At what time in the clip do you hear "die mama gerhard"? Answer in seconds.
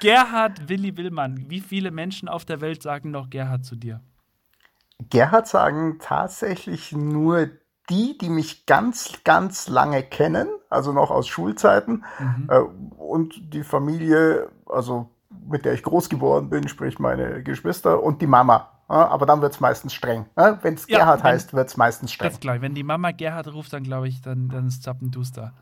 22.74-23.52